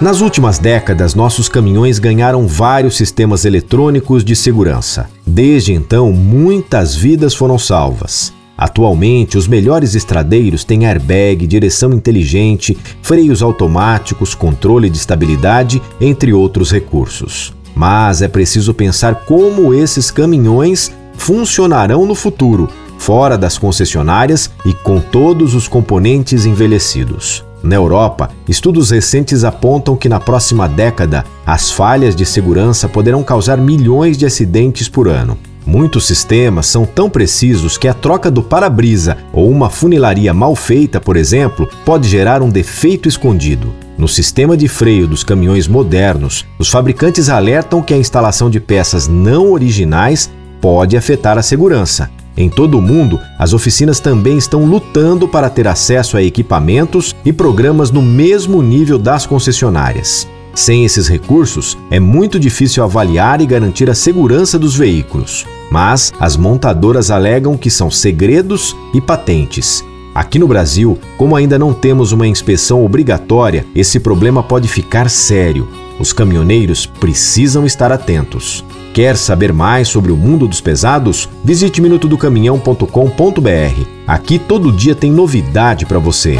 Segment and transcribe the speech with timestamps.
[0.00, 5.10] Nas últimas décadas, nossos caminhões ganharam vários sistemas eletrônicos de segurança.
[5.26, 8.32] Desde então, muitas vidas foram salvas.
[8.56, 16.70] Atualmente, os melhores estradeiros têm airbag, direção inteligente, freios automáticos, controle de estabilidade, entre outros
[16.70, 17.52] recursos.
[17.74, 22.68] Mas é preciso pensar como esses caminhões funcionarão no futuro,
[22.98, 27.47] fora das concessionárias e com todos os componentes envelhecidos.
[27.62, 33.58] Na Europa, estudos recentes apontam que na próxima década as falhas de segurança poderão causar
[33.58, 35.36] milhões de acidentes por ano.
[35.66, 40.98] Muitos sistemas são tão precisos que a troca do para-brisa ou uma funilaria mal feita,
[40.98, 43.70] por exemplo, pode gerar um defeito escondido.
[43.98, 49.08] No sistema de freio dos caminhões modernos, os fabricantes alertam que a instalação de peças
[49.08, 52.08] não originais pode afetar a segurança.
[52.40, 57.32] Em todo o mundo, as oficinas também estão lutando para ter acesso a equipamentos e
[57.32, 60.28] programas no mesmo nível das concessionárias.
[60.54, 65.44] Sem esses recursos, é muito difícil avaliar e garantir a segurança dos veículos.
[65.68, 69.84] Mas as montadoras alegam que são segredos e patentes.
[70.14, 75.66] Aqui no Brasil, como ainda não temos uma inspeção obrigatória, esse problema pode ficar sério.
[75.98, 78.64] Os caminhoneiros precisam estar atentos.
[78.94, 81.28] Quer saber mais sobre o mundo dos pesados?
[81.44, 83.86] Visite minutodocaminhão.com.br.
[84.06, 86.38] Aqui todo dia tem novidade para você.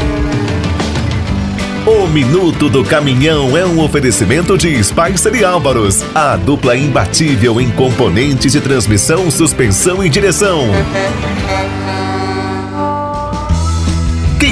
[1.85, 7.71] O Minuto do Caminhão é um oferecimento de Spicer e Álvaros, a dupla imbatível em
[7.71, 10.67] componentes de transmissão, suspensão e direção.